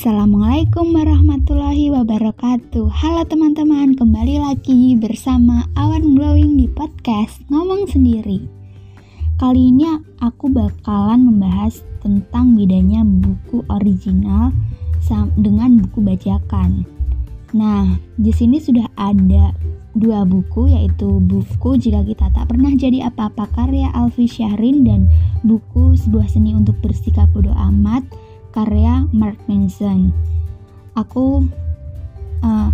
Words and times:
Assalamualaikum 0.00 0.96
warahmatullahi 0.96 1.92
wabarakatuh. 1.92 2.88
Halo 2.88 3.20
teman-teman, 3.28 3.92
kembali 4.00 4.40
lagi 4.40 4.96
bersama 4.96 5.68
Awan 5.76 6.16
Glowing 6.16 6.56
di 6.56 6.64
podcast 6.72 7.36
Ngomong 7.52 7.84
Sendiri. 7.84 8.48
Kali 9.36 9.68
ini 9.68 9.84
aku 10.24 10.48
bakalan 10.56 11.28
membahas 11.28 11.84
tentang 12.00 12.56
bedanya 12.56 13.04
buku 13.04 13.60
original 13.68 14.56
dengan 15.36 15.84
buku 15.84 16.00
bajakan. 16.00 16.88
Nah, 17.52 18.00
di 18.16 18.32
sini 18.32 18.56
sudah 18.56 18.88
ada 18.96 19.52
dua 19.92 20.24
buku 20.24 20.80
yaitu 20.80 21.20
buku 21.20 21.76
Jika 21.76 22.00
Kita 22.08 22.32
Tak 22.32 22.48
Pernah 22.48 22.72
Jadi 22.72 23.04
Apa-Apa 23.04 23.52
karya 23.52 23.92
Alfi 23.92 24.24
Syahrin 24.24 24.80
dan 24.80 25.12
buku 25.44 25.92
Sebuah 25.92 26.24
Seni 26.24 26.56
Untuk 26.56 26.80
Bersikap 26.80 27.28
Bodoh 27.36 27.52
Amat 27.52 28.29
karya 28.50 29.06
Mark 29.14 29.38
Manson. 29.46 30.10
Aku 30.98 31.46
uh, 32.42 32.70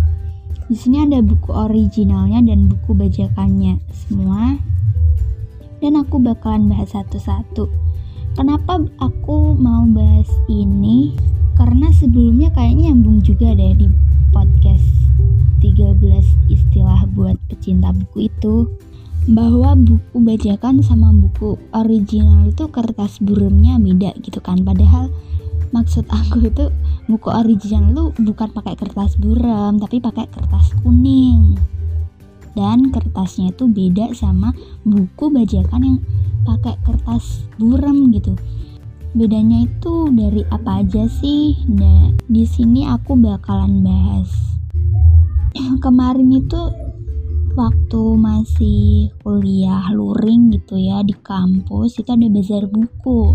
di 0.67 0.75
sini 0.75 1.05
ada 1.07 1.23
buku 1.23 1.53
originalnya 1.53 2.43
dan 2.43 2.67
buku 2.67 2.91
bajakannya 2.97 3.79
semua. 3.93 4.57
Dan 5.77 5.93
aku 6.01 6.17
bakalan 6.17 6.73
bahas 6.73 6.91
satu-satu. 6.91 7.69
Kenapa 8.33 8.81
aku 8.97 9.53
mau 9.57 9.85
bahas 9.85 10.29
ini? 10.49 11.13
Karena 11.57 11.89
sebelumnya 11.93 12.53
kayaknya 12.53 12.93
nyambung 12.93 13.21
juga 13.21 13.53
deh 13.53 13.73
di 13.77 13.89
podcast 14.29 14.85
13 15.61 16.53
istilah 16.53 17.05
buat 17.17 17.37
pecinta 17.49 17.89
buku 17.93 18.29
itu 18.29 18.69
bahwa 19.27 19.75
buku 19.75 20.17
bajakan 20.23 20.79
sama 20.79 21.11
buku 21.11 21.59
original 21.75 22.47
itu 22.47 22.63
kertas 22.71 23.19
buremnya 23.19 23.75
beda 23.75 24.15
gitu 24.23 24.39
kan 24.39 24.63
padahal 24.63 25.11
maksud 25.75 26.07
aku 26.07 26.47
itu 26.47 26.71
buku 27.07 27.29
original 27.31 27.91
lu 27.91 28.05
bukan 28.19 28.49
pakai 28.51 28.75
kertas 28.75 29.15
buram 29.19 29.79
tapi 29.79 29.99
pakai 29.99 30.27
kertas 30.31 30.75
kuning. 30.83 31.57
Dan 32.57 32.89
kertasnya 32.89 33.53
itu 33.53 33.69
beda 33.69 34.17
sama 34.17 34.49
buku 34.81 35.29
bajakan 35.29 35.81
yang 35.85 35.97
pakai 36.41 36.73
kertas 36.81 37.45
buram 37.61 38.09
gitu. 38.09 38.33
Bedanya 39.13 39.65
itu 39.65 40.09
dari 40.13 40.41
apa 40.49 40.81
aja 40.81 41.05
sih? 41.05 41.53
Nah 41.69 42.11
di 42.25 42.43
sini 42.49 42.89
aku 42.89 43.13
bakalan 43.13 43.85
bahas. 43.85 44.29
Kemarin 45.83 46.33
itu 46.33 46.61
waktu 47.57 48.03
masih 48.13 49.09
kuliah 49.25 49.89
luring 49.89 50.53
gitu 50.53 50.77
ya 50.77 51.01
di 51.01 51.17
kampus 51.17 51.97
itu 51.97 52.09
ada 52.13 52.29
bazar 52.29 52.69
buku 52.69 53.33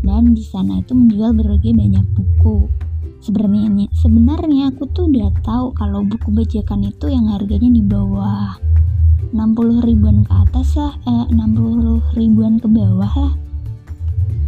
dan 0.00 0.32
di 0.32 0.44
sana 0.44 0.80
itu 0.80 0.92
menjual 0.96 1.36
berbagai 1.36 1.72
banyak 1.76 2.06
buku. 2.16 2.68
Sebenarnya 3.20 3.84
sebenarnya 4.00 4.72
aku 4.72 4.88
tuh 4.96 5.12
udah 5.12 5.28
tahu 5.44 5.76
kalau 5.76 6.00
buku 6.08 6.32
bajakan 6.32 6.88
itu 6.88 7.12
yang 7.12 7.28
harganya 7.28 7.68
di 7.68 7.82
bawah 7.84 8.56
60 9.30 9.84
ribuan 9.84 10.24
ke 10.24 10.32
atas 10.32 10.74
lah, 10.74 10.96
eh, 11.04 11.26
60 11.28 12.00
ribuan 12.16 12.56
ke 12.56 12.66
bawah 12.66 13.12
lah. 13.12 13.34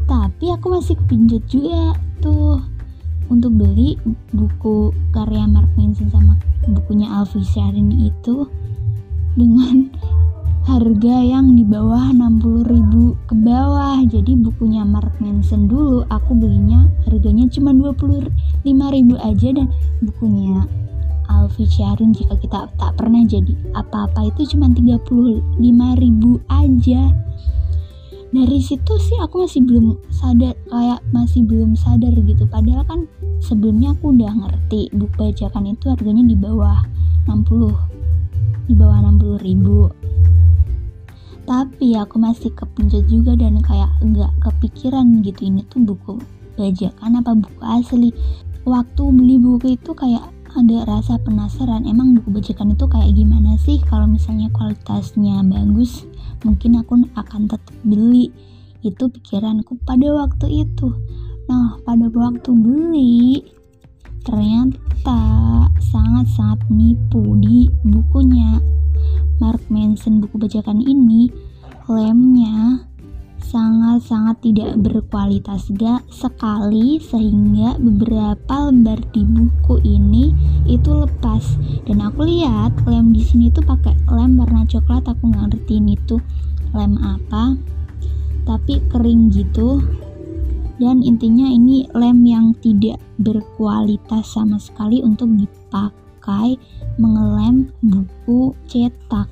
Tapi 0.09 0.51
aku 0.51 0.67
masih 0.73 0.97
kepincut 1.05 1.45
juga 1.47 1.95
tuh 2.25 2.59
untuk 3.29 3.55
beli 3.55 3.97
buku 4.33 4.91
karya 5.15 5.47
Mark 5.47 5.69
Manson 5.77 6.09
sama 6.13 6.35
bukunya 6.69 7.09
Alfie 7.09 7.47
Sharin 7.47 7.93
itu 7.93 8.49
dengan 9.37 9.89
harga 10.63 11.17
yang 11.27 11.59
di 11.59 11.67
bawah 11.67 12.15
60 12.15 12.71
ribu 12.71 13.19
ke 13.27 13.35
bawah. 13.35 13.99
Jadi 14.07 14.39
bukunya 14.39 14.87
Mark 14.87 15.19
Manson 15.19 15.67
dulu 15.67 16.07
aku 16.07 16.39
belinya 16.39 16.87
harganya 17.03 17.51
cuma 17.51 17.75
25 17.75 18.31
ribu 18.67 19.15
aja 19.19 19.49
dan 19.51 19.67
bukunya 19.99 20.63
Alfie 21.27 21.67
Sharon 21.67 22.15
jika 22.15 22.39
kita 22.39 22.71
tak 22.79 22.93
pernah 22.95 23.27
jadi 23.27 23.51
apa-apa 23.75 24.31
itu 24.31 24.55
cuma 24.55 24.71
35 24.71 25.59
ribu 25.99 26.39
aja. 26.47 27.03
Dari 28.33 28.59
situ 28.65 28.95
sih 28.97 29.19
aku 29.19 29.45
masih 29.45 29.67
belum 29.67 29.99
sadar 30.09 30.57
kayak 30.71 31.03
masih 31.11 31.43
belum 31.43 31.75
sadar 31.75 32.15
gitu. 32.17 32.47
Padahal 32.47 32.87
kan 32.87 33.01
sebelumnya 33.43 33.99
aku 33.99 34.15
udah 34.15 34.31
ngerti 34.31 34.95
buku 34.95 35.15
bajakan 35.19 35.75
itu 35.75 35.91
harganya 35.91 36.23
di 36.23 36.39
bawah 36.39 36.87
60 37.27 37.93
di 38.71 38.75
bawah 38.79 38.99
60 39.05 39.43
ribu 39.43 39.91
tapi 41.43 41.99
aku 41.99 42.23
masih 42.23 42.55
kepencet 42.55 43.07
juga 43.11 43.35
dan 43.35 43.59
kayak 43.59 43.91
nggak 43.99 44.31
kepikiran 44.39 45.23
gitu 45.27 45.51
ini 45.51 45.67
tuh 45.67 45.83
buku 45.83 46.23
bajakan 46.55 47.19
apa 47.19 47.33
buku 47.35 47.63
asli. 47.63 48.11
Waktu 48.63 49.03
beli 49.11 49.43
buku 49.43 49.75
itu 49.75 49.91
kayak 49.91 50.31
ada 50.53 50.85
rasa 50.85 51.17
penasaran 51.19 51.89
emang 51.89 52.15
buku 52.15 52.31
bajakan 52.31 52.77
itu 52.77 52.85
kayak 52.87 53.11
gimana 53.17 53.59
sih? 53.59 53.83
Kalau 53.89 54.07
misalnya 54.07 54.53
kualitasnya 54.55 55.43
bagus 55.43 56.07
mungkin 56.47 56.79
aku 56.79 57.03
akan 57.19 57.51
tetap 57.51 57.75
beli. 57.83 58.31
Itu 58.83 59.11
pikiranku 59.11 59.79
pada 59.83 60.15
waktu 60.15 60.67
itu. 60.67 60.95
Nah 61.51 61.79
pada 61.83 62.07
waktu 62.07 62.51
beli 62.55 63.43
ternyata 64.23 65.19
sangat-sangat 65.91 66.63
nipu 66.71 67.35
di 67.43 67.67
bukunya 67.83 68.63
Mark 69.43 69.67
Manson 69.67 70.23
buku 70.23 70.39
bajakan 70.39 70.79
ini 70.79 71.27
lemnya 71.91 72.87
sangat-sangat 73.43 74.39
tidak 74.39 74.79
berkualitas 74.79 75.67
gak 75.75 76.07
sekali 76.15 77.03
sehingga 77.03 77.75
beberapa 77.77 78.71
lembar 78.71 79.03
di 79.11 79.27
buku 79.27 79.83
ini 79.83 80.31
itu 80.65 80.95
lepas. 80.95 81.59
Dan 81.85 82.07
aku 82.07 82.23
lihat 82.23 82.73
lem 82.87 83.11
di 83.11 83.21
sini 83.21 83.51
tuh 83.51 83.67
pakai 83.67 83.99
lem 84.15 84.39
warna 84.39 84.63
coklat 84.65 85.05
aku 85.11 85.35
nggak 85.35 85.53
ngerti 85.53 85.83
ini 85.83 85.95
tuh 86.07 86.23
lem 86.73 86.95
apa. 87.03 87.59
Tapi 88.47 88.79
kering 88.95 89.35
gitu. 89.35 89.83
Dan 90.79 91.03
intinya 91.03 91.47
ini 91.47 91.87
lem 91.93 92.23
yang 92.23 92.55
tidak 92.63 93.03
berkualitas 93.19 94.33
sama 94.33 94.59
sekali 94.59 95.03
untuk 95.03 95.31
dipakai 95.35 96.59
mengelem 96.97 97.71
buku 97.83 98.55
cetak 98.71 99.32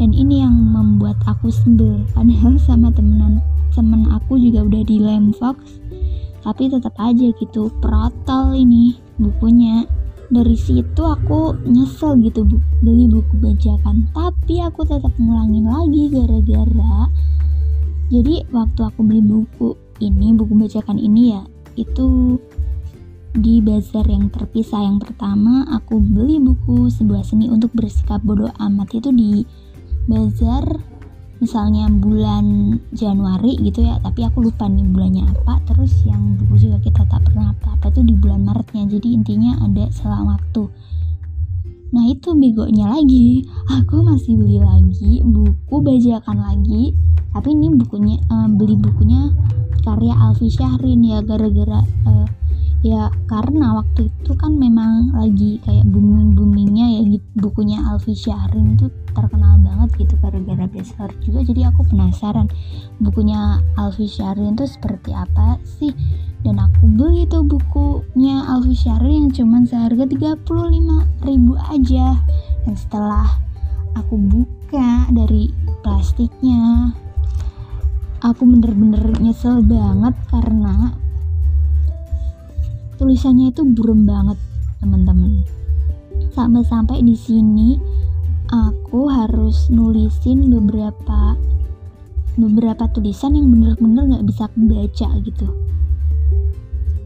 dan 0.00 0.16
ini 0.16 0.40
yang 0.40 0.56
membuat 0.56 1.20
aku 1.28 1.52
sebel 1.52 2.00
padahal 2.16 2.56
sama 2.56 2.88
temenan 2.90 3.44
temen 3.76 4.08
aku 4.08 4.40
juga 4.40 4.64
udah 4.64 4.82
di 4.82 4.96
lem 4.98 5.30
fox. 5.36 5.78
Tapi 6.40 6.72
tetap 6.72 6.96
aja 6.96 7.30
gitu 7.36 7.68
protol 7.84 8.56
ini 8.56 8.96
bukunya. 9.20 9.84
Dari 10.30 10.56
situ 10.56 11.02
aku 11.04 11.58
nyesel 11.68 12.16
gitu 12.24 12.48
bu 12.48 12.56
beli 12.80 13.12
buku 13.12 13.34
bajakan. 13.44 14.08
Tapi 14.16 14.64
aku 14.64 14.88
tetap 14.88 15.12
ngulangin 15.20 15.68
lagi 15.68 16.08
gara-gara 16.08 17.10
jadi 18.10 18.42
waktu 18.50 18.80
aku 18.82 19.06
beli 19.06 19.22
buku 19.22 19.78
ini 20.02 20.34
buku 20.34 20.50
bajakan 20.58 20.98
ini 20.98 21.30
ya 21.30 21.46
itu 21.78 22.34
di 23.30 23.62
bazar 23.62 24.02
yang 24.10 24.26
terpisah. 24.34 24.82
Yang 24.82 25.06
pertama 25.06 25.62
aku 25.70 26.02
beli 26.02 26.42
buku 26.42 26.90
sebuah 26.90 27.22
seni 27.22 27.46
untuk 27.46 27.70
bersikap 27.70 28.18
bodoh 28.26 28.50
amat. 28.58 28.98
Itu 28.98 29.14
di 29.14 29.46
bazar 30.10 30.66
misalnya 31.38 31.86
bulan 31.88 32.76
Januari 32.90 33.56
gitu 33.62 33.86
ya 33.86 33.96
tapi 34.02 34.26
aku 34.26 34.50
lupa 34.50 34.66
nih 34.66 34.84
bulannya 34.84 35.24
apa 35.30 35.62
terus 35.70 36.02
yang 36.04 36.36
buku 36.36 36.68
juga 36.68 36.82
kita 36.82 37.06
tak 37.06 37.22
pernah 37.24 37.54
apa-apa 37.56 37.94
itu 37.94 38.02
di 38.04 38.14
bulan 38.18 38.44
Maretnya 38.44 38.84
jadi 38.90 39.08
intinya 39.08 39.52
ada 39.64 39.86
selang 39.94 40.28
waktu. 40.28 40.68
Nah 41.90 42.06
itu 42.06 42.36
begonya 42.38 42.86
lagi. 42.92 43.42
Aku 43.80 44.04
masih 44.04 44.36
beli 44.36 44.58
lagi 44.60 45.24
buku 45.24 45.76
bajakan 45.80 46.42
lagi 46.42 46.92
tapi 47.30 47.54
ini 47.54 47.70
bukunya 47.78 48.18
uh, 48.26 48.50
beli 48.50 48.74
bukunya 48.74 49.30
karya 49.86 50.12
Alfi 50.18 50.50
Syahrin 50.50 51.00
ya 51.06 51.22
gara-gara 51.22 51.80
uh, 52.04 52.26
ya 52.80 53.12
karena 53.28 53.76
waktu 53.76 54.08
itu 54.08 54.32
kan 54.40 54.56
memang 54.56 55.12
lagi 55.12 55.60
kayak 55.68 55.84
booming 55.92 56.32
boomingnya 56.32 56.86
ya 56.96 57.00
gitu 57.12 57.28
bukunya 57.36 57.76
Alfi 57.84 58.16
Syahrin 58.16 58.80
tuh 58.80 58.88
terkenal 59.12 59.60
banget 59.60 60.06
gitu 60.06 60.14
gara-gara 60.20 60.64
bestseller 60.64 61.12
juga. 61.20 61.44
Jadi 61.44 61.60
aku 61.68 61.84
penasaran 61.92 62.48
bukunya 62.96 63.60
Alfi 63.76 64.08
Syahrin 64.08 64.56
tuh 64.56 64.68
seperti 64.68 65.12
apa 65.12 65.60
sih? 65.64 65.92
Dan 66.40 66.56
aku 66.56 66.88
beli 66.96 67.28
tuh 67.28 67.44
bukunya 67.44 68.48
Alfi 68.48 68.72
Syahrin 68.72 69.28
yang 69.28 69.30
cuman 69.32 69.62
seharga 69.68 70.08
35 70.08 71.28
ribu 71.28 71.52
aja. 71.68 72.16
Dan 72.64 72.74
setelah 72.76 73.28
aku 73.92 74.16
buka 74.16 75.04
dari 75.12 75.52
plastiknya 75.84 76.96
aku 78.20 78.44
bener-bener 78.44 79.16
nyesel 79.20 79.64
banget 79.64 80.12
karena 80.28 80.92
tulisannya 83.00 83.48
itu 83.48 83.64
burem 83.64 84.04
banget 84.04 84.36
teman-teman. 84.84 85.40
Sampai-sampai 86.36 87.00
di 87.00 87.16
sini 87.16 87.80
aku 88.52 89.08
harus 89.08 89.72
nulisin 89.72 90.52
beberapa 90.52 91.32
beberapa 92.36 92.84
tulisan 92.92 93.40
yang 93.40 93.48
bener-bener 93.48 94.04
nggak 94.04 94.26
bisa 94.28 94.44
kebaca 94.52 95.08
gitu. 95.24 95.48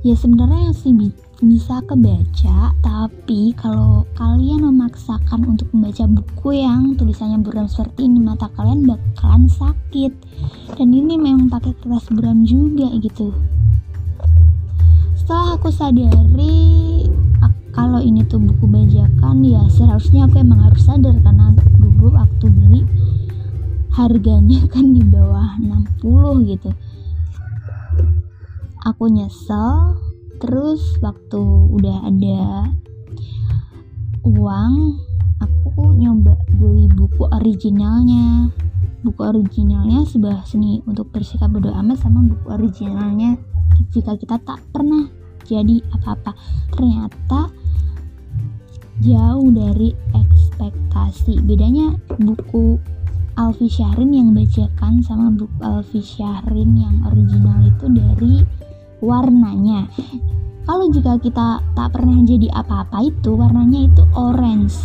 Ya 0.02 0.18
sebenarnya 0.18 0.74
sih 0.74 0.90
bisa 1.38 1.78
kebaca 1.86 2.74
tapi 2.82 3.54
kalau 3.54 4.02
kalian 4.18 4.66
memaksakan 4.66 5.46
untuk 5.46 5.70
membaca 5.70 6.10
buku 6.10 6.58
yang 6.58 6.98
tulisannya 6.98 7.38
buram 7.38 7.70
seperti 7.70 8.10
ini 8.10 8.18
mata 8.18 8.50
kalian 8.58 8.82
bakalan 8.82 9.46
sakit. 9.46 10.10
Dan 10.74 10.90
ini 10.90 11.14
memang 11.14 11.46
pakai 11.46 11.70
kertas 11.78 12.10
buram 12.10 12.42
juga 12.42 12.90
gitu 12.98 13.30
setelah 15.24 15.56
aku 15.56 15.72
sadari 15.72 17.08
kalau 17.72 17.96
ini 17.96 18.20
tuh 18.28 18.36
buku 18.36 18.68
bajakan 18.68 19.40
ya 19.40 19.64
seharusnya 19.72 20.28
aku 20.28 20.36
emang 20.44 20.68
harus 20.68 20.84
sadar 20.84 21.16
karena 21.24 21.56
dulu 21.80 22.12
waktu 22.12 22.44
beli 22.52 22.84
harganya 23.96 24.60
kan 24.72 24.92
di 24.92 25.00
bawah 25.00 25.56
60 25.64 26.52
gitu. 26.52 26.76
Aku 28.84 29.08
nyesel 29.08 29.96
terus 30.44 30.84
waktu 31.00 31.40
udah 31.72 32.04
ada 32.04 32.68
uang 34.28 34.74
aku 35.40 36.04
nyoba 36.04 36.36
beli 36.52 36.84
buku 36.92 37.24
originalnya. 37.32 38.52
Buku 39.00 39.24
originalnya 39.24 40.04
sebelah 40.04 40.44
seni 40.44 40.84
untuk 40.84 41.08
bersikap 41.08 41.48
bodo 41.48 41.72
amat 41.72 41.96
sama 41.96 42.20
buku 42.28 42.44
originalnya. 42.52 43.40
Jika 43.90 44.14
kita 44.14 44.38
tak 44.42 44.62
pernah 44.70 45.13
jadi 45.44 45.80
apa-apa. 45.94 46.32
Ternyata 46.72 47.52
jauh 49.02 49.48
dari 49.50 49.90
ekspektasi. 50.14 51.42
Bedanya 51.42 51.98
buku 52.20 52.78
Alfi 53.34 53.66
Syahrin 53.66 54.14
yang 54.14 54.30
bacakan 54.30 55.02
sama 55.02 55.34
buku 55.34 55.58
Alfi 55.58 55.98
Syahrin 55.98 56.78
yang 56.78 57.02
original 57.10 57.66
itu 57.66 57.86
dari 57.90 58.34
warnanya. 59.02 59.90
Kalau 60.64 60.88
jika 60.88 61.18
kita 61.20 61.60
tak 61.76 61.88
pernah 61.92 62.24
jadi 62.24 62.48
apa-apa 62.54 63.04
itu 63.04 63.34
warnanya 63.34 63.90
itu 63.90 64.02
orange. 64.14 64.78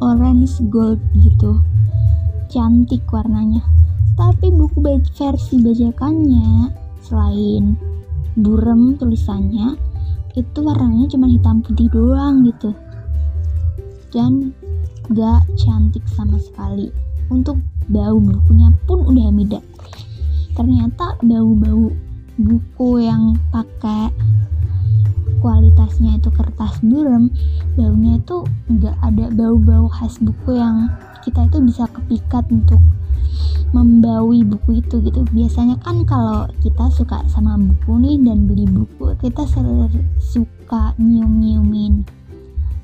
Orange 0.00 0.56
gold 0.70 1.02
gitu. 1.20 1.58
Cantik 2.48 3.04
warnanya. 3.10 3.60
Tapi 4.16 4.54
buku 4.54 4.78
versi 5.18 5.58
bajakannya 5.58 6.70
selain 7.02 7.91
burem 8.38 8.96
tulisannya 8.96 9.76
itu 10.32 10.58
warnanya 10.64 11.12
cuma 11.12 11.28
hitam 11.28 11.60
putih 11.60 11.88
doang 11.92 12.48
gitu. 12.48 12.72
Dan 14.12 14.56
gak 15.12 15.44
cantik 15.60 16.04
sama 16.12 16.40
sekali. 16.40 16.88
Untuk 17.28 17.60
bau 17.88 18.16
bukunya 18.20 18.72
pun 18.84 19.04
udah 19.08 19.28
beda. 19.32 19.60
Ternyata 20.52 21.16
bau-bau 21.24 21.92
buku 22.40 22.88
yang 23.04 23.36
pakai 23.52 24.12
kualitasnya 25.42 26.16
itu 26.22 26.30
kertas 26.30 26.78
burem 26.86 27.28
baunya 27.74 28.16
itu 28.16 28.46
nggak 28.70 28.96
ada 29.02 29.26
bau-bau 29.34 29.90
khas 29.90 30.16
buku 30.22 30.54
yang 30.54 30.86
kita 31.26 31.44
itu 31.50 31.58
bisa 31.60 31.84
kepikat 31.90 32.46
untuk 32.48 32.78
membaui 33.72 34.44
buku 34.44 34.84
itu 34.84 35.00
gitu. 35.04 35.24
Biasanya 35.32 35.80
kan 35.80 36.04
kalau 36.04 36.46
kita 36.60 36.88
suka 36.92 37.24
sama 37.30 37.56
buku 37.56 37.92
nih 37.98 38.16
dan 38.24 38.44
beli 38.44 38.68
buku 38.68 39.16
kita 39.20 39.48
suka 40.20 40.96
nyium-nyiumin 41.00 42.04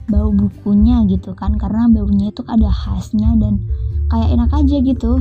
bau 0.08 0.32
bukunya 0.32 1.04
gitu 1.06 1.36
kan. 1.36 1.60
Karena 1.60 1.86
baunya 1.92 2.32
itu 2.32 2.40
ada 2.48 2.72
khasnya 2.72 3.36
dan 3.36 3.60
kayak 4.08 4.32
enak 4.34 4.50
aja 4.56 4.76
gitu 4.80 5.20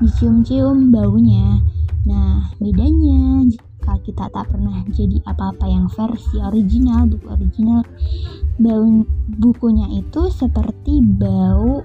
dicium-cium 0.00 0.90
baunya. 0.90 1.60
Nah, 2.04 2.52
bedanya 2.60 3.48
jika 3.48 3.96
kita 4.04 4.28
tak 4.32 4.48
pernah 4.52 4.84
jadi 4.92 5.20
apa-apa 5.24 5.64
yang 5.68 5.88
versi 5.92 6.36
original, 6.40 7.08
buku 7.08 7.28
original, 7.32 7.80
bau 8.60 9.04
bukunya 9.40 9.88
itu 10.00 10.28
seperti 10.32 11.00
bau 11.00 11.84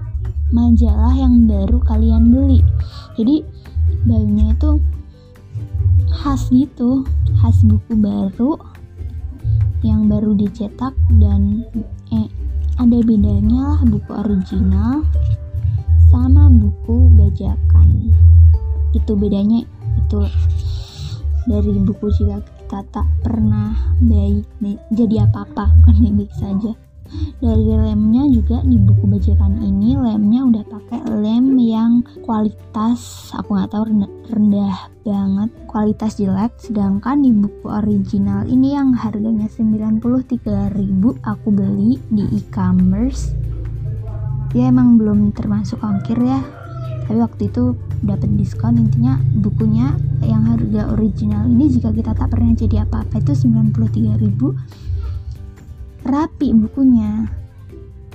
majalah 0.50 1.13
yang 1.13 1.46
baru 1.46 1.78
kalian 1.86 2.34
beli. 2.34 2.60
Jadi, 3.18 3.46
baunya 4.06 4.54
itu 4.54 4.81
khas 6.10 6.50
gitu, 6.50 7.06
khas 7.40 7.62
buku 7.63 7.94
baru 7.96 8.57
yang 9.80 10.12
baru 10.12 10.36
dicetak 10.36 10.92
dan 11.24 11.63
eh, 12.12 12.28
ada 12.75 13.00
bedanya 13.00 13.75
lah 13.75 13.81
buku 13.88 14.12
original 14.12 15.07
sama 16.12 16.52
buku 16.52 17.07
bajakan. 17.16 18.12
Itu 18.92 19.16
bedanya 19.16 19.63
itu 19.95 20.22
dari 21.48 21.72
buku 21.81 22.06
jika 22.19 22.44
kita 22.44 22.80
tak 22.94 23.07
pernah 23.25 23.74
baik, 24.04 24.45
baik 24.62 24.80
jadi 24.94 25.25
apa-apa 25.25 25.74
bukan 25.81 25.95
baik-baik 26.04 26.34
saja 26.38 26.72
dari 27.40 27.66
lemnya 27.74 28.24
juga 28.30 28.62
di 28.62 28.78
buku 28.78 29.06
bajakan 29.10 29.64
ini 29.64 29.98
lemnya 29.98 30.42
udah 30.46 30.64
pakai 30.68 31.02
lem 31.10 31.58
yang 31.58 32.06
kualitas 32.22 33.32
aku 33.34 33.58
nggak 33.58 33.72
tahu 33.74 33.84
rendah, 34.30 34.78
banget 35.02 35.50
kualitas 35.66 36.18
jelek. 36.18 36.54
Sedangkan 36.62 37.26
di 37.26 37.32
buku 37.34 37.66
original 37.66 38.46
ini 38.46 38.78
yang 38.78 38.94
harganya 38.94 39.50
93.000 39.50 40.76
aku 41.26 41.48
beli 41.50 41.98
di 42.14 42.26
e-commerce. 42.38 43.34
Ya 44.54 44.70
emang 44.70 44.98
belum 44.98 45.34
termasuk 45.34 45.82
ongkir 45.82 46.18
ya. 46.22 46.42
Tapi 47.06 47.18
waktu 47.22 47.50
itu 47.50 47.74
dapat 48.06 48.30
diskon 48.38 48.78
intinya 48.78 49.18
bukunya 49.42 49.98
yang 50.24 50.46
harga 50.46 50.94
original 50.94 51.50
ini 51.50 51.68
jika 51.74 51.90
kita 51.92 52.14
tak 52.14 52.32
pernah 52.32 52.54
jadi 52.54 52.86
apa-apa 52.86 53.20
itu 53.20 53.34
93.000 53.34 54.89
rapi 56.06 56.56
bukunya. 56.56 57.28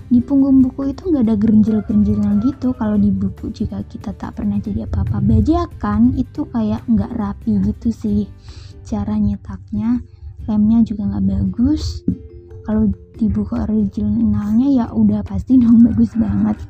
Di 0.09 0.21
punggung 0.23 0.63
buku 0.63 0.95
itu 0.95 1.11
nggak 1.11 1.25
ada 1.27 1.37
gerenjil-gerenjilnya 1.37 2.45
gitu. 2.45 2.71
Kalau 2.77 2.95
di 2.95 3.11
buku 3.11 3.51
jika 3.51 3.83
kita 3.89 4.15
tak 4.15 4.39
pernah 4.39 4.61
jadi 4.61 4.87
apa-apa 4.87 5.19
bajakan 5.19 6.15
itu 6.15 6.47
kayak 6.53 6.85
nggak 6.87 7.13
rapi 7.19 7.59
gitu 7.65 7.89
sih. 7.91 8.21
Cara 8.85 9.17
nyetaknya 9.17 10.05
lemnya 10.47 10.85
juga 10.85 11.09
nggak 11.09 11.27
bagus. 11.27 12.05
Kalau 12.65 12.89
di 13.17 13.27
buku 13.29 13.59
originalnya 13.59 14.69
ya 14.71 14.87
udah 14.93 15.25
pasti 15.25 15.57
dong 15.63 15.83
bagus 15.83 16.13
banget. 16.15 16.61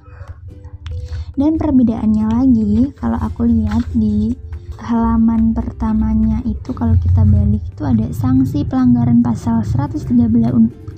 Dan 1.34 1.58
perbedaannya 1.58 2.26
lagi 2.30 2.94
kalau 2.94 3.18
aku 3.18 3.50
lihat 3.50 3.82
di 3.90 4.38
halaman 4.78 5.50
pertamanya 5.50 6.38
itu 6.46 6.70
kalau 6.70 6.94
kita 6.98 7.26
balik 7.26 7.62
itu 7.66 7.82
ada 7.82 8.06
sanksi 8.14 8.62
pelanggaran 8.62 9.22
pasal 9.22 9.66
113 9.66 10.14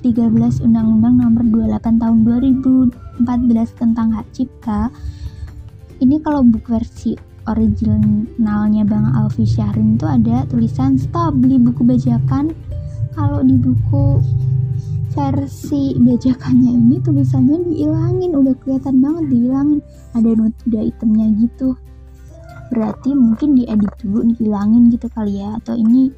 Undang-Undang 0.05 1.15
Nomor 1.17 1.43
28 1.73 1.97
Tahun 1.97 2.17
2014 3.23 3.81
tentang 3.81 4.13
hak 4.13 4.27
cipta. 4.29 4.93
Ini 5.97 6.21
kalau 6.21 6.45
buku 6.45 6.69
versi 6.69 7.17
originalnya 7.49 8.85
Bang 8.85 9.09
Alfi 9.17 9.47
Syahrin 9.47 9.97
itu 9.97 10.05
ada 10.05 10.45
tulisan 10.45 11.01
stop 11.01 11.33
beli 11.41 11.57
buku 11.57 11.81
bajakan. 11.81 12.53
Kalau 13.17 13.41
di 13.41 13.57
buku 13.57 14.21
versi 15.17 15.97
bajakannya 15.97 16.77
ini 16.77 17.01
tulisannya 17.01 17.65
dihilangin 17.65 18.37
udah 18.37 18.53
kelihatan 18.61 19.01
banget 19.01 19.25
dihilangin 19.33 19.81
ada 20.13 20.29
noda 20.37 20.81
hitamnya 20.85 21.25
gitu 21.41 21.73
berarti 22.69 23.17
mungkin 23.17 23.57
diedit 23.57 23.89
dulu 23.97 24.21
dihilangin 24.29 24.93
gitu 24.93 25.09
kali 25.09 25.41
ya 25.41 25.57
atau 25.57 25.73
ini 25.73 26.13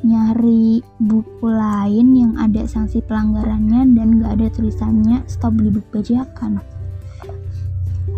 nyari 0.00 0.80
buku 0.96 1.46
lain 1.46 2.16
yang 2.16 2.32
ada 2.40 2.64
sanksi 2.64 3.04
pelanggarannya 3.04 3.92
dan 3.92 4.20
gak 4.20 4.32
ada 4.40 4.48
tulisannya 4.52 5.20
stop 5.28 5.56
beli 5.56 5.76
buku 5.76 5.88
bajakan. 6.00 6.60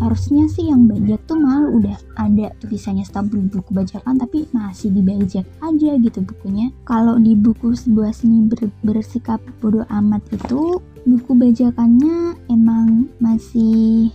Harusnya 0.02 0.50
sih 0.50 0.66
yang 0.66 0.90
bajak 0.90 1.22
tuh 1.30 1.38
malu 1.38 1.78
udah 1.78 1.94
ada 2.18 2.50
tulisannya 2.58 3.06
stop 3.06 3.30
beli 3.30 3.46
buku 3.46 3.70
bajakan 3.70 4.18
tapi 4.18 4.50
masih 4.50 4.90
dibajak 4.90 5.46
aja 5.62 5.90
gitu 5.98 6.18
bukunya. 6.26 6.74
Kalau 6.82 7.18
di 7.22 7.38
buku 7.38 7.70
sebuah 7.70 8.10
seni 8.10 8.46
ber 8.50 8.66
bersikap 8.82 9.38
bodoh 9.62 9.86
amat 9.86 10.26
itu 10.34 10.82
buku 11.06 11.32
bajakannya 11.38 12.34
emang 12.50 13.10
masih 13.22 14.10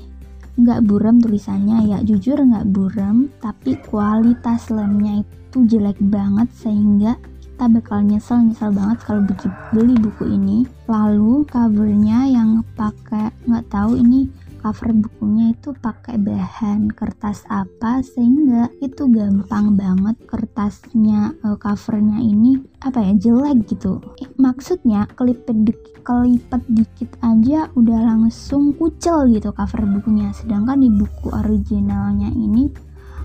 nggak 0.59 0.83
buram 0.83 1.23
tulisannya. 1.23 1.87
Ya 1.87 2.03
jujur 2.03 2.35
nggak 2.35 2.67
buram 2.67 3.31
tapi 3.39 3.79
kualitas 3.87 4.67
lemnya 4.67 5.23
itu 5.23 5.57
jelek 5.71 5.95
banget 6.03 6.51
sehingga 6.51 7.15
kita 7.57 7.73
bakal 7.73 8.05
nyesel 8.05 8.37
nyesel 8.45 8.69
banget 8.69 9.01
kalau 9.01 9.25
beli 9.73 9.97
buku 9.97 10.29
ini. 10.29 10.69
Lalu 10.85 11.41
covernya 11.49 12.29
yang 12.29 12.61
pakai 12.77 13.33
nggak 13.49 13.65
tahu 13.73 13.97
ini 13.97 14.29
cover 14.61 14.93
bukunya 14.93 15.57
itu 15.57 15.73
pakai 15.73 16.21
bahan 16.21 16.93
kertas 16.93 17.49
apa 17.49 18.05
sehingga 18.05 18.69
itu 18.77 19.09
gampang 19.09 19.73
banget 19.73 20.21
kertasnya 20.29 21.33
uh, 21.41 21.57
covernya 21.57 22.21
ini 22.21 22.61
apa 22.85 23.01
ya 23.01 23.17
jelek 23.25 23.73
gitu. 23.73 24.05
Eh, 24.21 24.29
maksudnya 24.37 25.09
kelipet 25.17 25.57
dikit 25.57 26.05
kelipet 26.05 26.61
dikit 26.69 27.09
aja 27.25 27.73
udah 27.73 27.99
langsung 28.05 28.77
kucel 28.77 29.33
gitu 29.33 29.49
cover 29.49 29.81
bukunya. 29.97 30.29
Sedangkan 30.29 30.77
di 30.77 30.93
buku 30.93 31.33
originalnya 31.33 32.29
ini 32.37 32.69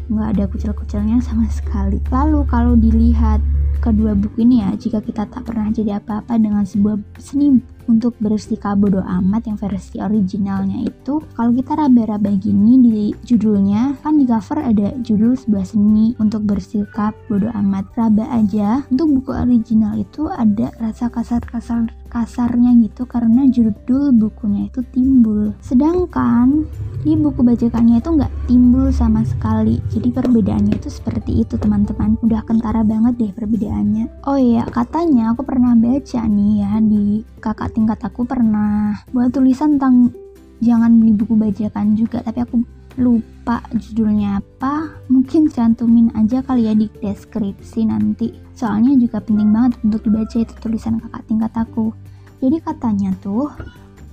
nggak 0.08 0.28
ada 0.40 0.44
kucel-kucelnya 0.48 1.20
sama 1.20 1.44
sekali. 1.52 2.00
Lalu 2.08 2.48
kalau 2.48 2.72
dilihat 2.80 3.44
kedua 3.82 4.14
buku 4.14 4.46
ini 4.46 4.62
ya, 4.62 4.70
jika 4.78 5.02
kita 5.02 5.26
tak 5.26 5.42
pernah 5.42 5.66
jadi 5.74 5.98
apa-apa 5.98 6.38
dengan 6.38 6.62
sebuah 6.62 7.02
seni 7.18 7.58
untuk 7.90 8.14
bersikap 8.22 8.78
bodo 8.78 9.02
amat 9.02 9.50
yang 9.50 9.58
versi 9.58 9.98
originalnya 9.98 10.86
itu 10.86 11.22
kalau 11.34 11.50
kita 11.54 11.74
raba-raba 11.74 12.30
gini 12.38 12.78
di 12.78 13.00
judulnya 13.26 13.98
kan 14.02 14.18
di 14.18 14.24
cover 14.28 14.62
ada 14.62 14.94
judul 15.02 15.34
sebuah 15.34 15.66
seni 15.66 16.14
untuk 16.22 16.46
bersikap 16.46 17.14
bodo 17.26 17.50
amat. 17.50 17.84
Raba 17.92 18.24
aja 18.32 18.86
untuk 18.88 19.20
buku 19.20 19.32
original 19.34 19.98
itu 19.98 20.30
ada 20.30 20.72
rasa 20.78 21.10
kasar-kasar 21.10 21.90
kasarnya 22.12 22.76
gitu 22.84 23.08
karena 23.08 23.48
judul 23.48 24.12
bukunya 24.12 24.68
itu 24.68 24.84
timbul. 24.92 25.56
Sedangkan 25.64 26.68
di 27.02 27.18
buku 27.18 27.42
bajakannya 27.42 27.98
itu 27.98 28.10
nggak 28.14 28.32
timbul 28.46 28.94
sama 28.94 29.26
sekali 29.26 29.82
jadi 29.90 30.14
perbedaannya 30.14 30.78
itu 30.78 30.88
seperti 30.92 31.42
itu 31.42 31.58
teman-teman. 31.58 32.20
Udah 32.22 32.44
kentara 32.46 32.86
banget 32.86 33.14
deh 33.18 33.32
perbedaannya 33.72 34.28
oh 34.28 34.36
iya 34.36 34.64
katanya 34.68 35.32
aku 35.32 35.42
pernah 35.48 35.72
baca 35.72 36.20
nih 36.28 36.52
ya 36.60 36.72
di 36.84 37.24
kakak 37.40 37.72
tingkat 37.72 38.00
aku 38.04 38.28
pernah 38.28 39.00
buat 39.16 39.32
tulisan 39.32 39.80
tentang 39.80 40.12
jangan 40.60 41.00
beli 41.00 41.16
buku 41.16 41.34
bajakan 41.40 41.96
juga 41.96 42.20
tapi 42.20 42.44
aku 42.44 42.60
lupa 43.00 43.64
judulnya 43.72 44.44
apa. 44.44 44.92
Mungkin 45.08 45.48
cantumin 45.48 46.12
aja 46.12 46.44
kali 46.44 46.68
ya 46.68 46.76
di 46.76 46.92
deskripsi 46.92 47.88
nanti. 47.88 48.36
Soalnya 48.52 48.92
juga 49.00 49.16
penting 49.24 49.48
banget 49.48 49.80
untuk 49.80 50.04
dibaca 50.04 50.36
itu 50.36 50.52
tulisan 50.60 51.00
kakak 51.00 51.24
tingkat 51.24 51.52
aku. 51.56 51.96
Jadi 52.44 52.60
katanya 52.60 53.16
tuh 53.24 53.48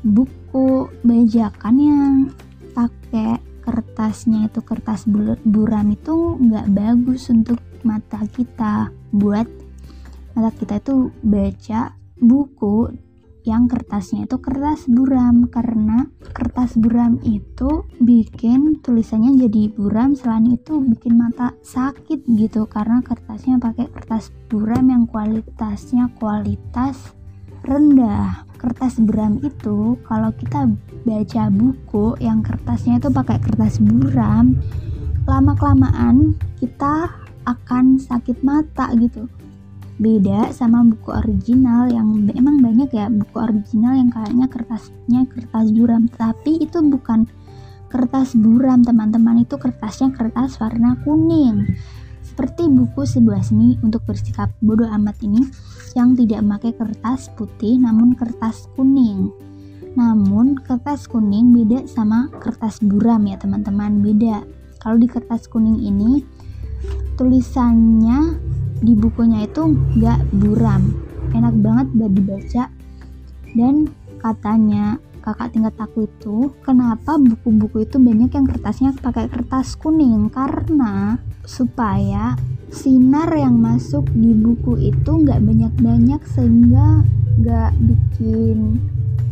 buku 0.08 0.88
bajakan 1.04 1.76
yang 1.76 2.14
pakai 2.72 3.44
kertasnya 3.68 4.48
itu 4.48 4.64
kertas 4.64 5.04
buram 5.44 5.92
itu 5.92 6.40
nggak 6.40 6.72
bagus 6.72 7.28
untuk 7.28 7.60
mata 7.84 8.24
kita 8.32 8.96
buat 9.12 9.48
mata 10.38 10.52
kita 10.56 10.80
itu 10.80 11.10
baca 11.26 11.98
buku 12.20 12.94
yang 13.48 13.66
kertasnya 13.66 14.28
itu 14.28 14.38
kertas 14.38 14.86
buram. 14.86 15.50
Karena 15.50 16.06
kertas 16.36 16.76
buram 16.78 17.18
itu 17.26 17.88
bikin 17.98 18.84
tulisannya 18.84 19.40
jadi 19.48 19.74
buram 19.74 20.14
selain 20.14 20.54
itu 20.54 20.80
bikin 20.84 21.18
mata 21.18 21.56
sakit 21.66 22.30
gitu. 22.30 22.70
Karena 22.70 23.02
kertasnya 23.02 23.58
pakai 23.58 23.90
kertas 23.90 24.30
buram 24.52 24.86
yang 24.92 25.04
kualitasnya 25.10 26.12
kualitas 26.20 27.16
rendah. 27.66 28.46
Kertas 28.60 29.00
buram 29.00 29.40
itu 29.40 29.96
kalau 30.04 30.36
kita 30.36 30.68
baca 31.08 31.44
buku 31.48 32.20
yang 32.20 32.44
kertasnya 32.44 33.00
itu 33.00 33.08
pakai 33.08 33.40
kertas 33.40 33.80
buram 33.80 34.60
lama 35.30 35.54
kelamaan 35.54 36.34
kita 36.58 37.08
akan 37.48 38.02
sakit 38.02 38.44
mata 38.44 38.92
gitu. 38.98 39.30
Beda 40.00 40.56
sama 40.56 40.80
buku 40.88 41.12
original 41.12 41.92
yang 41.92 42.32
emang 42.32 42.64
banyak 42.64 42.88
ya 42.96 43.12
buku 43.12 43.36
original 43.36 44.00
yang 44.00 44.08
kayaknya 44.08 44.48
kertasnya 44.48 45.22
kertas 45.28 45.68
buram. 45.76 46.08
Tapi 46.08 46.64
itu 46.64 46.80
bukan 46.80 47.28
kertas 47.92 48.32
buram 48.32 48.80
teman-teman. 48.80 49.44
Itu 49.44 49.60
kertasnya 49.60 50.16
kertas 50.16 50.56
warna 50.64 50.96
kuning. 51.04 51.68
Seperti 52.24 52.72
buku 52.72 53.04
sebuah 53.04 53.44
seni 53.44 53.76
untuk 53.84 54.08
bersikap 54.08 54.48
bodoh 54.64 54.88
amat 54.88 55.20
ini 55.20 55.44
yang 56.00 56.16
tidak 56.16 56.48
memakai 56.48 56.72
kertas 56.72 57.28
putih 57.36 57.76
namun 57.76 58.16
kertas 58.16 58.72
kuning. 58.80 59.28
Namun 60.00 60.56
kertas 60.64 61.12
kuning 61.12 61.52
beda 61.52 61.84
sama 61.92 62.32
kertas 62.40 62.80
buram 62.80 63.28
ya 63.28 63.36
teman-teman. 63.36 64.00
Beda. 64.00 64.48
Kalau 64.80 64.96
di 64.96 65.12
kertas 65.12 65.52
kuning 65.52 65.84
ini 65.84 66.24
tulisannya 67.20 68.40
di 68.80 68.94
bukunya 68.96 69.44
itu 69.44 69.76
nggak 70.00 70.20
buram. 70.40 70.96
Enak 71.36 71.56
banget 71.60 71.88
buat 71.94 72.12
dibaca. 72.16 72.64
Dan 73.54 73.90
katanya 74.22 74.98
kakak 75.20 75.52
tingkat 75.52 75.76
aku 75.78 76.08
itu 76.08 76.54
kenapa 76.64 77.20
buku-buku 77.20 77.84
itu 77.84 78.00
banyak 78.00 78.32
yang 78.32 78.46
kertasnya 78.48 78.96
pakai 78.96 79.28
kertas 79.28 79.76
kuning? 79.76 80.32
Karena 80.32 81.20
supaya 81.44 82.40
sinar 82.70 83.34
yang 83.34 83.58
masuk 83.58 84.06
di 84.14 84.32
buku 84.32 84.78
itu 84.94 85.12
nggak 85.12 85.42
banyak-banyak 85.42 86.22
sehingga 86.30 87.04
nggak 87.42 87.72
bikin 87.82 88.78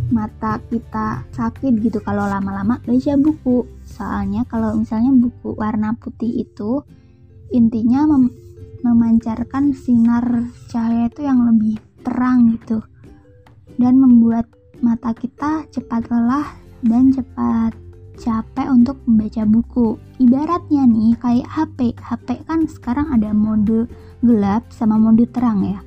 mata 0.08 0.56
kita 0.72 1.27
sakit 1.36 1.84
gitu 1.84 2.00
kalau 2.00 2.25
lama-lama 2.25 2.80
baca 2.84 3.13
buku. 3.20 3.68
Soalnya 3.84 4.48
kalau 4.48 4.75
misalnya 4.75 5.12
buku 5.12 5.56
warna 5.56 5.96
putih 6.00 6.48
itu 6.48 6.84
intinya 7.54 8.08
memancarkan 8.84 9.72
sinar 9.74 10.51
cahaya 10.70 11.10
itu 11.10 11.22
yang 11.25 11.48
lebih 11.48 11.80
terang 12.04 12.56
gitu 12.56 12.84
dan 13.77 13.98
membuat 14.00 14.48
mata 14.82 15.13
kita 15.13 15.66
cepat 15.74 16.10
lelah 16.10 16.48
dan 16.86 17.10
cepat 17.10 17.74
capek 18.18 18.68
untuk 18.74 18.98
membaca 19.06 19.46
buku. 19.46 19.88
Ibaratnya 20.18 20.89
nih 20.89 21.13
kayak 21.22 21.48
HP. 21.48 21.94
HP 22.01 22.27
kan 22.50 22.66
sekarang 22.66 23.13
ada 23.13 23.30
mode 23.32 23.86
gelap 24.25 24.66
sama 24.74 24.98
mode 24.98 25.30
terang 25.30 25.62
ya. 25.62 25.80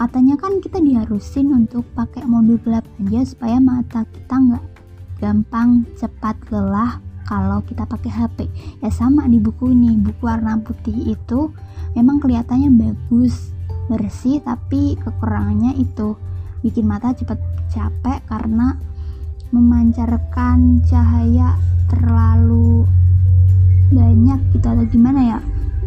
Katanya 0.00 0.40
kan 0.40 0.64
kita 0.64 0.80
diharusin 0.80 1.52
untuk 1.52 1.84
pakai 1.92 2.24
mode 2.24 2.56
gelap 2.64 2.88
aja 3.04 3.20
supaya 3.28 3.60
mata 3.60 4.08
kita 4.08 4.32
nggak 4.32 4.64
gampang 5.20 5.84
cepat 6.00 6.40
lelah 6.48 6.96
kalau 7.30 7.62
kita 7.62 7.86
pakai 7.86 8.10
HP. 8.10 8.38
Ya 8.82 8.90
sama 8.90 9.30
di 9.30 9.38
buku 9.38 9.70
ini, 9.70 9.94
buku 9.94 10.26
warna 10.26 10.58
putih 10.58 11.14
itu 11.14 11.54
memang 11.94 12.18
kelihatannya 12.18 12.74
bagus 12.74 13.54
bersih 13.86 14.38
tapi 14.42 14.94
kekurangannya 15.02 15.74
itu 15.78 16.14
bikin 16.62 16.86
mata 16.86 17.10
cepat 17.10 17.38
capek 17.70 18.22
karena 18.30 18.78
memancarkan 19.50 20.86
cahaya 20.86 21.58
terlalu 21.90 22.86
banyak 23.90 24.38
gitu 24.54 24.66
atau 24.70 24.86
gimana 24.86 25.20
ya 25.26 25.38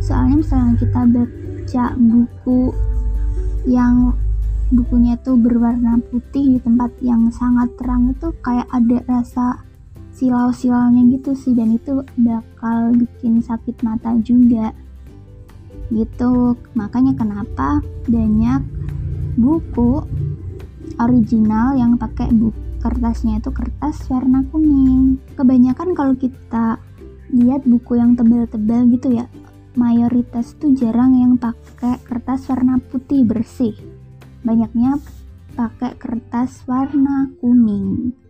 soalnya 0.04 0.44
misalnya 0.44 0.74
kita 0.76 1.02
baca 1.08 1.86
buku 1.96 2.76
yang 3.64 4.12
bukunya 4.76 5.16
itu 5.16 5.40
berwarna 5.40 6.04
putih 6.12 6.58
di 6.58 6.60
tempat 6.60 6.92
yang 7.00 7.32
sangat 7.32 7.72
terang 7.80 8.12
itu 8.12 8.36
kayak 8.44 8.68
ada 8.68 9.00
rasa 9.08 9.64
silau-silaunya 10.14 11.18
gitu 11.18 11.34
sih 11.34 11.58
dan 11.58 11.74
itu 11.74 12.06
bakal 12.22 12.94
bikin 12.94 13.42
sakit 13.42 13.82
mata 13.82 14.14
juga. 14.22 14.72
Gitu. 15.90 16.58
Makanya 16.78 17.18
kenapa 17.18 17.82
banyak 18.06 18.62
buku 19.38 20.06
original 21.02 21.74
yang 21.76 21.98
pakai 21.98 22.30
buku 22.30 22.62
kertasnya 22.84 23.42
itu 23.42 23.50
kertas 23.50 24.06
warna 24.12 24.46
kuning. 24.54 25.18
Kebanyakan 25.34 25.98
kalau 25.98 26.14
kita 26.14 26.78
lihat 27.34 27.66
buku 27.66 27.98
yang 27.98 28.14
tebal-tebal 28.14 28.86
gitu 28.94 29.18
ya 29.18 29.26
mayoritas 29.74 30.54
tuh 30.62 30.70
jarang 30.78 31.18
yang 31.18 31.34
pakai 31.42 31.98
kertas 32.06 32.46
warna 32.46 32.78
putih 32.78 33.26
bersih. 33.26 33.74
Banyaknya 34.46 35.02
pakai 35.58 35.98
kertas 35.98 36.62
warna 36.70 37.32
kuning 37.42 38.23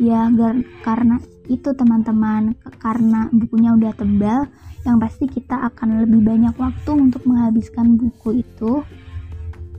ya 0.00 0.32
karena 0.80 1.20
itu 1.50 1.74
teman-teman. 1.74 2.54
Karena 2.80 3.28
bukunya 3.28 3.76
udah 3.76 3.92
tebal 3.92 4.48
yang 4.86 4.96
pasti 4.96 5.28
kita 5.28 5.68
akan 5.68 6.08
lebih 6.08 6.24
banyak 6.24 6.54
waktu 6.56 6.90
untuk 6.96 7.26
menghabiskan 7.28 7.98
buku 8.00 8.40
itu. 8.40 8.80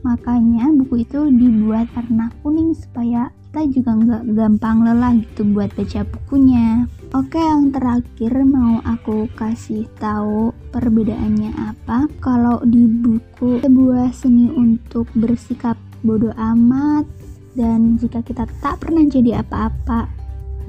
Makanya 0.06 0.70
buku 0.76 1.02
itu 1.02 1.26
dibuat 1.30 1.90
warna 1.94 2.30
kuning 2.42 2.74
supaya 2.74 3.30
kita 3.52 3.68
juga 3.68 3.92
nggak 4.00 4.22
gampang 4.32 4.78
lelah 4.80 5.12
gitu 5.20 5.44
buat 5.44 5.70
baca 5.76 6.00
bukunya. 6.08 6.88
Oke 7.12 7.36
yang 7.36 7.68
terakhir 7.68 8.32
mau 8.48 8.80
aku 8.80 9.28
kasih 9.36 9.84
tahu 10.00 10.56
perbedaannya 10.72 11.52
apa? 11.60 12.08
Kalau 12.24 12.64
di 12.64 12.88
buku 12.88 13.60
sebuah 13.60 14.08
seni 14.16 14.48
untuk 14.48 15.06
bersikap 15.12 15.76
bodoh 16.00 16.34
amat 16.34 17.04
dan 17.52 18.00
jika 18.00 18.24
kita 18.24 18.48
tak 18.64 18.80
pernah 18.80 19.04
jadi 19.04 19.44
apa-apa 19.44 20.08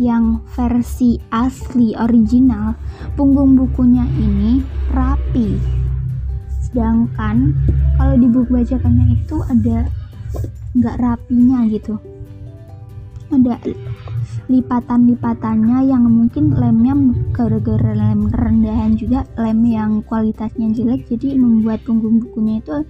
yang 0.02 0.42
versi 0.58 1.22
asli 1.30 1.94
original 1.94 2.74
punggung 3.14 3.54
bukunya 3.54 4.04
ini 4.18 4.66
rapi. 4.92 5.56
Sedangkan 6.66 7.54
kalau 8.02 8.16
di 8.18 8.26
buku 8.26 8.50
bajakannya 8.50 9.22
itu 9.22 9.38
ada 9.46 9.86
nggak 10.74 10.98
rapinya 10.98 11.70
gitu. 11.70 11.96
Ada 13.30 13.58
lipatan-lipatannya 14.52 15.90
yang 15.90 16.04
mungkin 16.06 16.54
lemnya 16.54 16.94
gara-gara 17.32 17.94
lem 17.96 18.30
rendahan 18.30 18.94
juga 19.00 19.26
lem 19.40 19.64
yang 19.66 20.04
kualitasnya 20.06 20.70
jelek 20.76 21.08
jadi 21.08 21.40
membuat 21.40 21.82
punggung 21.88 22.20
bukunya 22.22 22.60
itu 22.60 22.84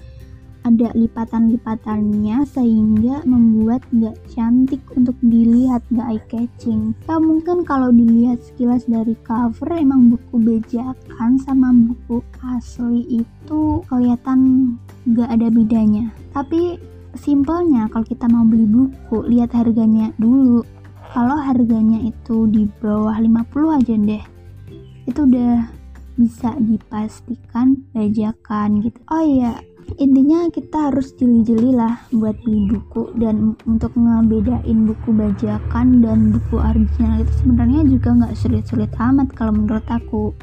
ada 0.64 0.90
lipatan-lipatannya 0.96 2.48
sehingga 2.48 3.24
membuat 3.28 3.84
nggak 3.92 4.16
cantik 4.32 4.80
untuk 4.96 5.16
dilihat 5.20 5.84
nggak 5.92 6.08
eye 6.08 6.26
catching. 6.32 6.96
Ya 7.08 7.20
mungkin 7.20 7.68
kalau 7.68 7.92
dilihat 7.92 8.40
sekilas 8.44 8.88
dari 8.88 9.16
cover 9.28 9.70
emang 9.76 10.12
buku 10.12 10.36
bejakan 10.40 11.40
sama 11.44 11.76
buku 11.76 12.24
asli 12.56 13.24
itu 13.24 13.84
kelihatan 13.92 14.74
nggak 15.08 15.30
ada 15.30 15.48
bedanya. 15.52 16.06
Tapi 16.32 16.80
simpelnya 17.20 17.92
kalau 17.92 18.08
kita 18.08 18.26
mau 18.32 18.48
beli 18.48 18.66
buku 18.66 19.28
lihat 19.28 19.52
harganya 19.54 20.10
dulu. 20.16 20.64
Kalau 21.14 21.38
harganya 21.38 22.02
itu 22.10 22.50
di 22.50 22.66
bawah 22.82 23.14
50 23.22 23.78
aja 23.78 23.94
deh 23.94 24.24
itu 25.04 25.20
udah 25.28 25.68
bisa 26.14 26.54
dipastikan 26.62 27.82
bajakan 27.92 28.86
gitu. 28.86 29.00
Oh 29.10 29.24
iya 29.24 29.58
intinya 30.02 30.50
kita 30.54 30.90
harus 30.90 31.14
jeli-jeli 31.18 31.74
lah 31.74 31.98
buat 32.14 32.38
beli 32.46 32.72
buku 32.72 33.14
dan 33.18 33.58
untuk 33.66 33.94
ngebedain 33.94 34.90
buku 34.90 35.10
bajakan 35.12 36.02
dan 36.02 36.34
buku 36.34 36.56
original 36.62 37.22
itu 37.22 37.34
sebenarnya 37.44 37.82
juga 37.86 38.10
nggak 38.14 38.36
sulit-sulit 38.38 38.92
amat 38.98 39.34
kalau 39.34 39.54
menurut 39.54 39.86
aku. 39.90 40.34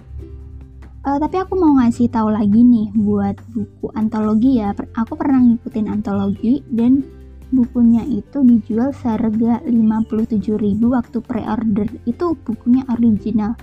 Uh, 1.00 1.16
tapi 1.16 1.40
aku 1.40 1.57
mau 1.57 1.80
ngasih 1.80 2.12
tahu 2.12 2.28
lagi 2.28 2.61
nih 2.61 2.92
buat 2.92 3.40
buku 3.57 3.88
antologi 3.97 4.61
ya. 4.61 4.76
Aku 4.76 5.16
pernah 5.16 5.40
ngikutin 5.40 5.88
antologi 5.88 6.61
dan 6.69 7.00
bukunya 7.49 8.04
itu 8.04 8.45
dijual 8.45 8.92
seharga 8.92 9.64
57.000 9.64 10.61
waktu 10.85 11.19
pre-order. 11.25 11.88
Itu 12.04 12.37
bukunya 12.45 12.85
original 12.92 13.57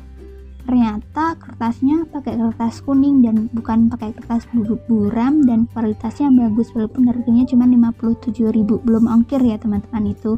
ternyata 0.67 1.39
kertasnya 1.39 2.03
pakai 2.11 2.35
kertas 2.35 2.83
kuning 2.83 3.23
dan 3.23 3.47
bukan 3.55 3.87
pakai 3.87 4.11
kertas 4.11 4.43
buram 4.91 5.39
dan 5.47 5.63
kualitasnya 5.71 6.27
bagus 6.27 6.75
walaupun 6.75 7.07
harganya 7.07 7.47
cuma 7.47 7.63
57.000 7.63 8.67
belum 8.83 9.07
ongkir 9.07 9.39
ya 9.39 9.55
teman-teman 9.55 10.11
itu. 10.11 10.35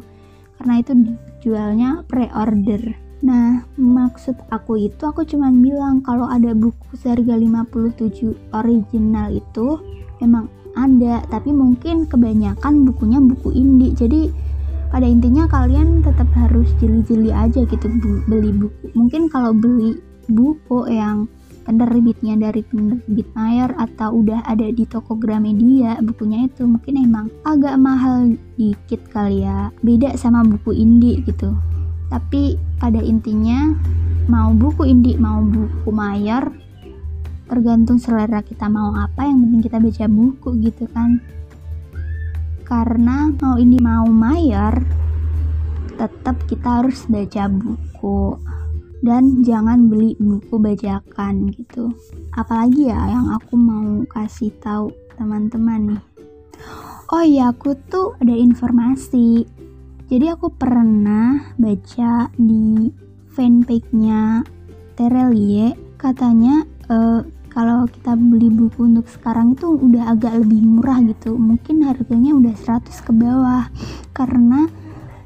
Karena 0.54 0.78
itu 0.78 0.92
dijualnya 0.94 2.06
pre-order. 2.06 2.94
Nah 3.26 3.66
maksud 3.74 4.38
aku 4.54 4.86
itu 4.86 5.02
aku 5.02 5.26
cuma 5.26 5.50
bilang 5.50 5.98
kalau 6.06 6.30
ada 6.30 6.54
buku 6.54 6.94
seharga 6.94 7.34
57 7.34 8.54
original 8.54 9.34
itu 9.34 9.82
emang 10.22 10.46
ada 10.78 11.26
tapi 11.26 11.50
mungkin 11.50 12.06
kebanyakan 12.06 12.86
bukunya 12.86 13.18
buku 13.18 13.50
indie. 13.50 13.98
Jadi 13.98 14.30
pada 14.94 15.06
intinya 15.06 15.50
kalian 15.50 16.06
tetap 16.06 16.30
harus 16.38 16.70
jeli-jeli 16.78 17.34
aja 17.34 17.66
gitu 17.66 17.86
beli 18.30 18.54
buku. 18.54 18.94
Mungkin 18.94 19.26
kalau 19.26 19.50
beli 19.50 19.98
buku 20.30 20.86
yang 20.88 21.26
penerbitnya 21.66 22.34
dari 22.40 22.64
penerbit 22.64 23.28
Mayer 23.36 23.70
atau 23.76 24.22
udah 24.24 24.42
ada 24.48 24.70
di 24.72 24.88
toko 24.88 25.14
Gramedia 25.14 26.00
bukunya 26.00 26.48
itu 26.48 26.64
mungkin 26.64 26.98
emang 26.98 27.26
agak 27.44 27.76
mahal 27.76 28.34
dikit 28.56 29.04
kali 29.12 29.44
ya. 29.44 29.68
Beda 29.84 30.16
sama 30.16 30.40
buku 30.46 30.72
indie 30.72 31.20
gitu. 31.28 31.52
Tapi 32.10 32.58
pada 32.80 32.98
intinya 32.98 33.70
mau 34.26 34.50
buku 34.50 34.88
indie 34.88 35.20
mau 35.20 35.44
buku 35.44 35.90
Mayer 35.92 36.48
tergantung 37.50 37.98
selera 37.98 38.46
kita 38.46 38.70
mau 38.70 38.94
apa 38.94 39.26
yang 39.26 39.42
penting 39.42 39.62
kita 39.66 39.82
baca 39.82 40.06
buku 40.06 40.48
gitu 40.62 40.86
kan. 40.94 41.18
Karena 42.62 43.34
mau 43.34 43.58
ini 43.58 43.82
mau 43.82 44.06
mayor 44.06 44.78
tetap 45.98 46.38
kita 46.46 46.80
harus 46.80 47.02
baca 47.10 47.50
buku 47.50 48.38
dan 49.00 49.40
jangan 49.44 49.88
beli 49.88 50.16
buku 50.20 50.60
bajakan 50.60 51.48
gitu. 51.56 51.92
Apalagi 52.36 52.92
ya 52.92 53.00
yang 53.08 53.32
aku 53.32 53.56
mau 53.56 54.04
kasih 54.08 54.52
tahu 54.60 54.92
teman-teman 55.16 55.96
nih. 55.96 56.02
Oh 57.10 57.24
iya 57.24 57.50
aku 57.50 57.74
tuh 57.88 58.14
ada 58.22 58.36
informasi. 58.36 59.44
Jadi 60.10 60.26
aku 60.30 60.50
pernah 60.52 61.54
baca 61.58 62.28
di 62.34 62.90
fanpage-nya 63.34 64.42
Terelie 64.98 65.74
katanya 65.96 66.66
uh, 66.90 67.22
kalau 67.50 67.82
kita 67.90 68.14
beli 68.14 68.46
buku 68.46 68.86
untuk 68.86 69.10
sekarang 69.10 69.58
itu 69.58 69.74
udah 69.74 70.14
agak 70.14 70.38
lebih 70.38 70.62
murah 70.62 71.02
gitu. 71.02 71.34
Mungkin 71.34 71.82
harganya 71.82 72.30
udah 72.34 72.54
100 72.54 72.94
ke 72.94 73.10
bawah. 73.10 73.66
Karena 74.14 74.70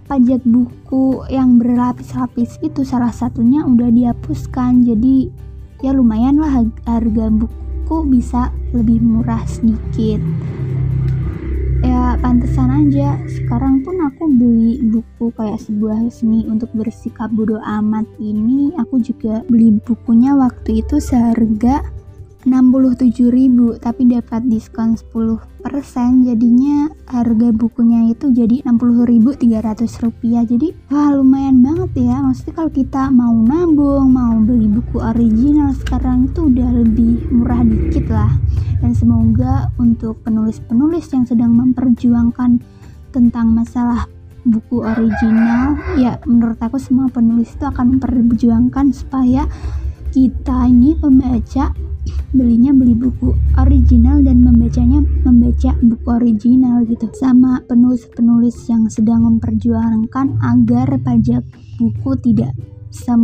pajak 0.04 0.44
buku 0.44 1.24
yang 1.32 1.56
berlapis-lapis 1.56 2.60
itu 2.60 2.84
salah 2.84 3.12
satunya 3.12 3.64
udah 3.64 3.88
dihapuskan. 3.88 4.84
Jadi 4.84 5.32
ya 5.80 5.92
lumayan 5.92 6.40
lah 6.40 6.64
harga 6.88 7.26
buku 7.28 7.96
bisa 8.08 8.52
lebih 8.72 9.00
murah 9.00 9.42
sedikit. 9.48 10.20
Ya 11.84 12.16
pantesan 12.16 12.72
aja 12.72 13.20
sekarang 13.28 13.84
pun 13.84 14.00
aku 14.00 14.32
beli 14.32 14.80
buku 14.88 15.28
kayak 15.36 15.60
sebuah 15.60 16.08
seni 16.08 16.48
untuk 16.48 16.72
bersikap 16.72 17.28
bodoh 17.36 17.60
amat. 17.60 18.08
Ini 18.16 18.72
aku 18.80 19.04
juga 19.04 19.44
beli 19.44 19.76
bukunya 19.84 20.32
waktu 20.32 20.80
itu 20.80 20.96
seharga 20.96 21.84
67.000 22.44 23.80
tapi 23.80 24.02
dapat 24.04 24.44
diskon 24.44 24.96
10% 25.00 25.40
jadinya 26.28 26.92
harga 27.08 27.48
bukunya 27.56 28.12
itu 28.12 28.28
jadi 28.30 28.60
60.300 28.68 30.04
rupiah. 30.04 30.44
Jadi 30.44 30.76
wah 30.92 31.08
lumayan 31.16 31.64
banget 31.64 32.04
ya. 32.04 32.20
Maksudnya 32.20 32.54
kalau 32.54 32.72
kita 32.72 33.02
mau 33.08 33.32
nabung 33.32 34.12
mau 34.12 34.36
beli 34.44 34.68
buku 34.68 35.00
original 35.00 35.72
sekarang 35.72 36.28
itu 36.28 36.52
udah 36.52 36.68
lebih 36.84 37.24
murah 37.32 37.64
dikit 37.64 38.06
lah. 38.12 38.32
Dan 38.84 38.92
semoga 38.92 39.72
untuk 39.80 40.20
penulis-penulis 40.20 41.08
yang 41.16 41.24
sedang 41.24 41.56
memperjuangkan 41.56 42.60
tentang 43.08 43.56
masalah 43.56 44.04
buku 44.44 44.84
original 44.84 45.80
ya 45.96 46.20
menurut 46.28 46.60
aku 46.60 46.76
semua 46.76 47.08
penulis 47.08 47.56
itu 47.56 47.64
akan 47.64 47.96
memperjuangkan 47.96 48.92
supaya 48.92 49.48
kita 50.12 50.68
ini 50.68 50.92
pembaca 51.00 51.72
belinya 52.34 52.74
beli 52.74 52.94
buku 52.94 53.32
original 53.56 54.20
dan 54.20 54.42
membacanya 54.42 55.00
membaca 55.24 55.72
buku 55.80 56.08
original 56.08 56.84
gitu. 56.84 57.08
Sama 57.16 57.62
penulis-penulis 57.66 58.56
yang 58.68 58.86
sedang 58.88 59.24
memperjuangkan 59.26 60.40
agar 60.42 60.98
pajak 61.00 61.42
buku 61.76 62.10
tidak 62.22 62.52
bisa 62.88 63.18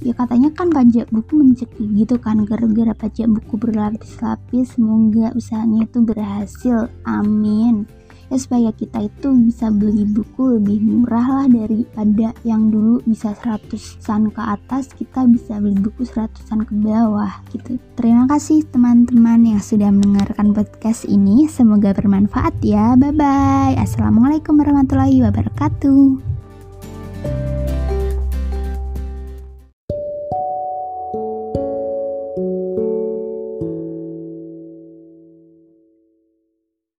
ya 0.00 0.16
katanya 0.16 0.48
kan 0.56 0.72
pajak 0.72 1.12
buku 1.12 1.36
mencekik 1.36 1.88
gitu 1.92 2.16
kan 2.16 2.48
gara-gara 2.48 2.96
pajak 2.96 3.28
buku 3.28 3.54
berlapis-lapis. 3.60 4.74
Semoga 4.74 5.36
usahanya 5.36 5.84
itu 5.84 6.00
berhasil. 6.00 6.88
Amin 7.04 7.99
ya 8.30 8.36
supaya 8.38 8.70
kita 8.70 9.10
itu 9.10 9.28
bisa 9.50 9.68
beli 9.68 10.06
buku 10.06 10.56
lebih 10.62 10.78
murah 10.80 11.26
lah 11.26 11.46
daripada 11.50 12.32
yang 12.46 12.70
dulu 12.70 13.02
bisa 13.04 13.34
100-an 13.34 14.30
ke 14.30 14.42
atas 14.42 14.94
kita 14.94 15.26
bisa 15.26 15.58
beli 15.58 15.76
buku 15.76 16.06
100-an 16.06 16.64
ke 16.64 16.72
bawah 16.78 17.42
gitu. 17.50 17.76
Terima 17.98 18.30
kasih 18.30 18.64
teman-teman 18.70 19.42
yang 19.44 19.60
sudah 19.60 19.90
mendengarkan 19.90 20.54
podcast 20.54 21.04
ini. 21.04 21.50
Semoga 21.50 21.92
bermanfaat 21.92 22.54
ya. 22.62 22.94
Bye 22.94 23.12
bye 23.12 23.74
assalamualaikum 23.76 24.56
warahmatullahi 24.56 25.20
wabarakatuh 25.26 26.30